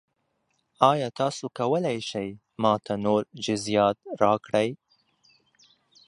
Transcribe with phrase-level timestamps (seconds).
[0.89, 2.29] ایا تاسو کولی شئ
[2.61, 4.69] ما ته نور جزئیات راکړئ؟